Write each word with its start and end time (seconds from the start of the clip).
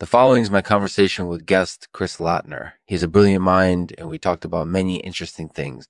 The 0.00 0.06
following 0.06 0.42
is 0.42 0.50
my 0.50 0.60
conversation 0.60 1.28
with 1.28 1.46
guest 1.46 1.86
Chris 1.92 2.16
Lattner. 2.16 2.72
He's 2.84 3.04
a 3.04 3.08
brilliant 3.08 3.44
mind, 3.44 3.94
and 3.96 4.08
we 4.08 4.18
talked 4.18 4.44
about 4.44 4.66
many 4.66 4.96
interesting 4.96 5.48
things. 5.48 5.86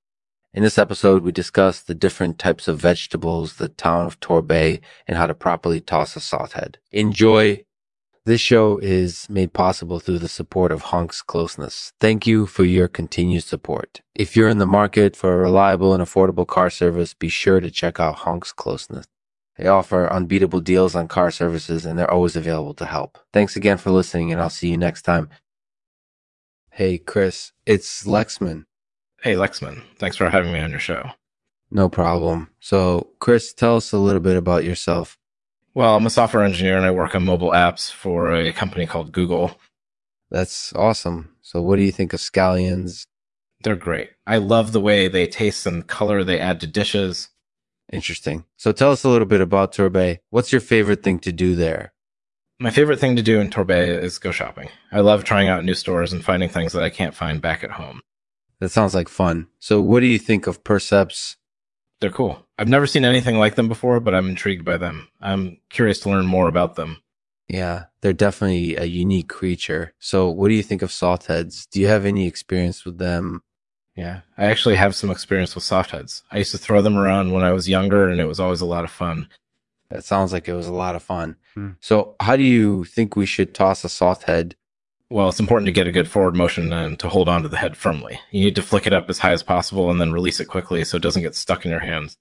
In 0.52 0.62
this 0.62 0.76
episode, 0.76 1.22
we 1.22 1.32
discussed 1.32 1.86
the 1.86 1.94
different 1.94 2.38
types 2.38 2.68
of 2.68 2.78
vegetables, 2.78 3.54
the 3.54 3.70
town 3.70 4.04
of 4.04 4.20
Torbay, 4.20 4.80
and 5.08 5.16
how 5.16 5.26
to 5.26 5.34
properly 5.34 5.80
toss 5.80 6.16
a 6.16 6.20
softhead. 6.20 6.76
Enjoy. 6.92 7.64
This 8.26 8.42
show 8.42 8.76
is 8.78 9.26
made 9.30 9.54
possible 9.54 10.00
through 10.00 10.18
the 10.18 10.28
support 10.28 10.70
of 10.70 10.82
Honks 10.82 11.22
Closeness. 11.22 11.94
Thank 11.98 12.26
you 12.26 12.44
for 12.44 12.64
your 12.64 12.88
continued 12.88 13.44
support. 13.44 14.02
If 14.14 14.36
you're 14.36 14.50
in 14.50 14.58
the 14.58 14.66
market 14.66 15.16
for 15.16 15.32
a 15.32 15.38
reliable 15.38 15.94
and 15.94 16.02
affordable 16.02 16.46
car 16.46 16.68
service, 16.68 17.14
be 17.14 17.30
sure 17.30 17.60
to 17.60 17.70
check 17.70 17.98
out 17.98 18.16
Honks 18.16 18.52
Closeness. 18.52 19.06
They 19.56 19.66
offer 19.66 20.12
unbeatable 20.12 20.60
deals 20.60 20.94
on 20.94 21.08
car 21.08 21.30
services 21.30 21.86
and 21.86 21.98
they're 21.98 22.10
always 22.10 22.36
available 22.36 22.74
to 22.74 22.86
help. 22.86 23.18
Thanks 23.32 23.56
again 23.56 23.78
for 23.78 23.90
listening, 23.90 24.32
and 24.32 24.40
I'll 24.40 24.50
see 24.50 24.68
you 24.68 24.76
next 24.76 25.02
time. 25.02 25.28
Hey, 26.70 26.98
Chris, 26.98 27.52
it's 27.64 28.04
Lexman. 28.04 28.64
Hey, 29.22 29.34
Lexman. 29.34 29.82
Thanks 29.98 30.16
for 30.16 30.28
having 30.28 30.52
me 30.52 30.58
on 30.58 30.70
your 30.70 30.80
show. 30.80 31.10
No 31.70 31.88
problem. 31.88 32.50
So, 32.60 33.10
Chris, 33.20 33.52
tell 33.52 33.76
us 33.76 33.92
a 33.92 33.98
little 33.98 34.20
bit 34.20 34.36
about 34.36 34.64
yourself. 34.64 35.16
Well, 35.72 35.96
I'm 35.96 36.06
a 36.06 36.10
software 36.10 36.44
engineer 36.44 36.76
and 36.76 36.86
I 36.86 36.90
work 36.90 37.14
on 37.14 37.24
mobile 37.24 37.50
apps 37.50 37.90
for 37.90 38.32
a 38.32 38.52
company 38.52 38.86
called 38.86 39.12
Google. 39.12 39.58
That's 40.30 40.72
awesome. 40.74 41.30
So, 41.42 41.62
what 41.62 41.76
do 41.76 41.82
you 41.82 41.92
think 41.92 42.12
of 42.12 42.20
scallions? 42.20 43.06
They're 43.62 43.76
great. 43.76 44.10
I 44.26 44.36
love 44.36 44.72
the 44.72 44.80
way 44.80 45.08
they 45.08 45.26
taste 45.26 45.66
and 45.66 45.82
the 45.82 45.86
color 45.86 46.22
they 46.22 46.38
add 46.38 46.60
to 46.60 46.66
dishes. 46.66 47.28
Interesting. 47.92 48.44
So, 48.56 48.72
tell 48.72 48.90
us 48.90 49.04
a 49.04 49.08
little 49.08 49.26
bit 49.26 49.40
about 49.40 49.72
Torbay. 49.72 50.18
What's 50.30 50.52
your 50.52 50.60
favorite 50.60 51.02
thing 51.02 51.18
to 51.20 51.32
do 51.32 51.54
there? 51.54 51.92
My 52.58 52.70
favorite 52.70 53.00
thing 53.00 53.16
to 53.16 53.22
do 53.22 53.40
in 53.40 53.50
Torbay 53.50 54.02
is 54.02 54.18
go 54.18 54.30
shopping. 54.30 54.68
I 54.92 55.00
love 55.00 55.24
trying 55.24 55.48
out 55.48 55.64
new 55.64 55.74
stores 55.74 56.12
and 56.12 56.24
finding 56.24 56.48
things 56.48 56.72
that 56.72 56.82
I 56.82 56.90
can't 56.90 57.14
find 57.14 57.42
back 57.42 57.64
at 57.64 57.72
home. 57.72 58.00
That 58.60 58.70
sounds 58.70 58.94
like 58.94 59.08
fun. 59.08 59.48
So, 59.58 59.80
what 59.80 60.00
do 60.00 60.06
you 60.06 60.18
think 60.18 60.46
of 60.46 60.64
Percepts? 60.64 61.36
They're 62.00 62.10
cool. 62.10 62.46
I've 62.58 62.68
never 62.68 62.86
seen 62.86 63.04
anything 63.04 63.38
like 63.38 63.54
them 63.54 63.68
before, 63.68 64.00
but 64.00 64.14
I'm 64.14 64.28
intrigued 64.28 64.64
by 64.64 64.76
them. 64.76 65.08
I'm 65.20 65.58
curious 65.70 66.00
to 66.00 66.10
learn 66.10 66.26
more 66.26 66.48
about 66.48 66.76
them. 66.76 66.98
Yeah, 67.48 67.84
they're 68.00 68.12
definitely 68.12 68.76
a 68.76 68.84
unique 68.84 69.28
creature. 69.28 69.94
So, 69.98 70.30
what 70.30 70.48
do 70.48 70.54
you 70.54 70.62
think 70.62 70.82
of 70.82 70.90
Softheads? 70.90 71.68
Do 71.70 71.80
you 71.80 71.88
have 71.88 72.06
any 72.06 72.26
experience 72.26 72.84
with 72.84 72.98
them? 72.98 73.42
Yeah, 73.96 74.20
I 74.36 74.46
actually 74.46 74.74
have 74.74 74.96
some 74.96 75.10
experience 75.10 75.54
with 75.54 75.64
softheads. 75.64 76.22
I 76.30 76.38
used 76.38 76.50
to 76.50 76.58
throw 76.58 76.82
them 76.82 76.96
around 76.96 77.32
when 77.32 77.44
I 77.44 77.52
was 77.52 77.68
younger, 77.68 78.08
and 78.08 78.20
it 78.20 78.26
was 78.26 78.40
always 78.40 78.60
a 78.60 78.66
lot 78.66 78.84
of 78.84 78.90
fun. 78.90 79.28
That 79.90 80.04
sounds 80.04 80.32
like 80.32 80.48
it 80.48 80.54
was 80.54 80.66
a 80.66 80.72
lot 80.72 80.96
of 80.96 81.02
fun. 81.02 81.36
Hmm. 81.54 81.70
So, 81.80 82.16
how 82.20 82.36
do 82.36 82.42
you 82.42 82.84
think 82.84 83.14
we 83.14 83.26
should 83.26 83.54
toss 83.54 83.84
a 83.84 83.88
soft 83.88 84.24
head? 84.24 84.56
Well, 85.10 85.28
it's 85.28 85.38
important 85.38 85.66
to 85.66 85.72
get 85.72 85.86
a 85.86 85.92
good 85.92 86.08
forward 86.08 86.34
motion 86.34 86.72
and 86.72 86.98
to 86.98 87.08
hold 87.08 87.28
onto 87.28 87.48
the 87.48 87.58
head 87.58 87.76
firmly. 87.76 88.18
You 88.32 88.44
need 88.44 88.56
to 88.56 88.62
flick 88.62 88.86
it 88.86 88.92
up 88.92 89.08
as 89.08 89.18
high 89.18 89.32
as 89.32 89.42
possible 89.42 89.90
and 89.90 90.00
then 90.00 90.12
release 90.12 90.40
it 90.40 90.46
quickly 90.46 90.82
so 90.84 90.96
it 90.96 91.02
doesn't 91.02 91.22
get 91.22 91.36
stuck 91.36 91.64
in 91.64 91.70
your 91.70 91.80
hands. 91.80 92.16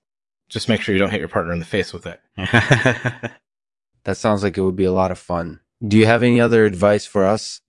Just 0.49 0.69
make 0.69 0.81
sure 0.81 0.93
you 0.93 0.99
don't 0.99 1.09
hit 1.09 1.19
your 1.19 1.29
partner 1.29 1.53
in 1.53 1.59
the 1.59 1.65
face 1.65 1.93
with 1.93 2.05
it. 2.05 2.19
that 2.37 4.17
sounds 4.17 4.43
like 4.43 4.57
it 4.57 4.61
would 4.61 4.75
be 4.75 4.83
a 4.83 4.91
lot 4.91 5.09
of 5.09 5.17
fun. 5.17 5.61
Do 5.85 5.97
you 5.97 6.05
have 6.05 6.21
any 6.21 6.39
other 6.39 6.65
advice 6.65 7.05
for 7.05 7.25
us? 7.25 7.61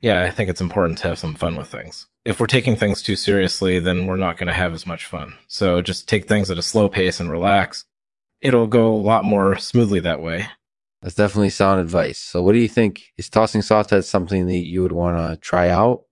Yeah, 0.00 0.22
I 0.22 0.30
think 0.30 0.50
it's 0.50 0.60
important 0.60 0.98
to 0.98 1.08
have 1.08 1.18
some 1.18 1.34
fun 1.34 1.56
with 1.56 1.68
things. 1.68 2.06
If 2.24 2.40
we're 2.40 2.46
taking 2.46 2.76
things 2.76 3.02
too 3.02 3.16
seriously, 3.16 3.78
then 3.78 4.06
we're 4.06 4.16
not 4.16 4.36
going 4.36 4.48
to 4.48 4.52
have 4.52 4.72
as 4.72 4.86
much 4.86 5.06
fun. 5.06 5.34
So 5.46 5.80
just 5.80 6.08
take 6.08 6.26
things 6.26 6.50
at 6.50 6.58
a 6.58 6.62
slow 6.62 6.88
pace 6.88 7.20
and 7.20 7.30
relax. 7.30 7.84
It'll 8.40 8.66
go 8.66 8.92
a 8.92 8.96
lot 8.96 9.24
more 9.24 9.56
smoothly 9.56 10.00
that 10.00 10.20
way. 10.20 10.48
That's 11.02 11.14
definitely 11.14 11.50
sound 11.50 11.80
advice. 11.80 12.18
So, 12.18 12.42
what 12.42 12.52
do 12.52 12.58
you 12.58 12.68
think? 12.68 13.12
Is 13.16 13.28
tossing 13.28 13.60
softheads 13.60 14.04
something 14.04 14.46
that 14.46 14.66
you 14.66 14.82
would 14.82 14.92
want 14.92 15.16
to 15.16 15.36
try 15.36 15.68
out? 15.68 16.04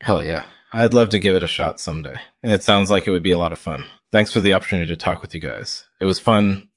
Hell 0.00 0.22
yeah. 0.22 0.44
I'd 0.72 0.92
love 0.92 1.08
to 1.10 1.18
give 1.18 1.36
it 1.36 1.42
a 1.42 1.48
shot 1.48 1.80
someday. 1.80 2.16
And 2.42 2.52
it 2.52 2.62
sounds 2.62 2.90
like 2.90 3.06
it 3.06 3.10
would 3.10 3.22
be 3.22 3.30
a 3.30 3.38
lot 3.38 3.52
of 3.52 3.58
fun. 3.58 3.84
Thanks 4.12 4.32
for 4.32 4.40
the 4.40 4.52
opportunity 4.52 4.88
to 4.88 4.96
talk 4.96 5.22
with 5.22 5.34
you 5.34 5.40
guys. 5.40 5.84
It 6.00 6.04
was 6.04 6.18
fun. 6.18 6.68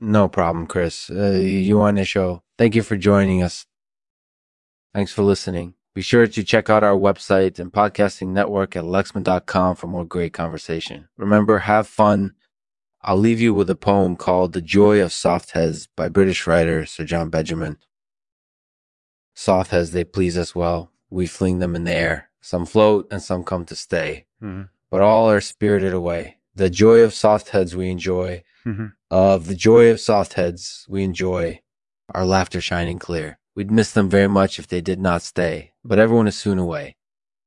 No 0.00 0.26
problem, 0.26 0.66
Chris. 0.66 1.10
Uh, 1.10 1.32
you 1.32 1.80
on 1.80 1.94
the 1.94 2.04
show. 2.04 2.42
Thank 2.58 2.74
you 2.74 2.82
for 2.82 2.96
joining 2.96 3.42
us. 3.42 3.66
Thanks 4.94 5.12
for 5.12 5.22
listening. 5.22 5.74
Be 5.96 6.02
sure 6.02 6.26
to 6.26 6.44
check 6.44 6.68
out 6.68 6.84
our 6.84 6.94
website 6.94 7.58
and 7.58 7.72
podcasting 7.72 8.28
network 8.28 8.76
at 8.76 8.84
lexman.com 8.84 9.76
for 9.76 9.86
more 9.86 10.04
great 10.04 10.34
conversation. 10.34 11.08
Remember, 11.16 11.60
have 11.60 11.88
fun 11.88 12.34
I'll 13.00 13.16
leave 13.16 13.40
you 13.40 13.54
with 13.54 13.70
a 13.70 13.76
poem 13.76 14.14
called 14.14 14.52
The 14.52 14.60
Joy 14.60 15.00
of 15.00 15.10
Soft 15.10 15.52
Heads 15.52 15.88
by 15.96 16.10
British 16.10 16.46
writer 16.46 16.84
Sir 16.84 17.04
John 17.04 17.30
Benjamin. 17.30 17.78
Softheads, 19.34 19.92
they 19.92 20.04
please 20.04 20.36
us 20.36 20.54
well. 20.54 20.90
We 21.08 21.26
fling 21.26 21.60
them 21.60 21.74
in 21.74 21.84
the 21.84 21.94
air. 21.94 22.28
Some 22.42 22.66
float 22.66 23.06
and 23.10 23.22
some 23.22 23.42
come 23.42 23.64
to 23.64 23.74
stay, 23.74 24.26
mm-hmm. 24.42 24.64
but 24.90 25.00
all 25.00 25.30
are 25.30 25.40
spirited 25.40 25.94
away. 25.94 26.36
The 26.54 26.68
joy 26.68 26.98
of 26.98 27.14
soft 27.14 27.48
heads 27.48 27.74
we 27.74 27.88
enjoy. 27.88 28.42
Mm-hmm. 28.66 28.88
Of 29.10 29.46
the 29.46 29.54
joy 29.54 29.88
of 29.88 30.00
soft 30.00 30.34
heads 30.34 30.84
we 30.90 31.04
enjoy. 31.04 31.62
Our 32.12 32.26
laughter 32.26 32.60
shining 32.60 32.98
clear. 32.98 33.38
We'd 33.56 33.70
miss 33.70 33.92
them 33.92 34.10
very 34.10 34.28
much 34.28 34.58
if 34.58 34.66
they 34.66 34.82
did 34.82 35.00
not 35.00 35.22
stay, 35.22 35.72
but 35.86 35.98
everyone 35.98 36.26
is 36.26 36.36
soon 36.36 36.58
away. 36.58 36.96